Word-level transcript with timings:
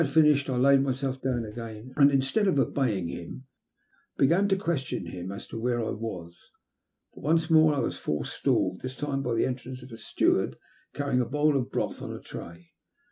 901 0.01 0.23
finished 0.23 0.49
I 0.49 0.55
laid 0.55 0.81
myself 0.81 1.21
down 1.21 1.45
again, 1.45 1.93
and, 1.95 2.09
instead 2.09 2.47
of 2.47 2.55
obejTing 2.55 3.07
him, 3.11 3.45
began 4.17 4.47
to 4.47 4.55
question 4.55 5.05
him 5.05 5.31
as 5.31 5.45
to 5.49 5.59
where 5.59 5.79
I 5.79 5.91
was. 5.91 6.49
But 7.13 7.21
once 7.21 7.51
more 7.51 7.75
I 7.75 7.79
was 7.81 7.99
forestalled, 7.99 8.81
this 8.81 8.95
time 8.95 9.21
by 9.21 9.35
the 9.35 9.45
entrance 9.45 9.83
of 9.83 9.91
a 9.91 9.99
steward 9.99 10.55
carrying 10.95 11.21
a 11.21 11.25
bowl 11.25 11.55
of 11.55 11.69
broth 11.71 12.01
on 12.01 12.11
a 12.11 12.19
tray. 12.19 12.71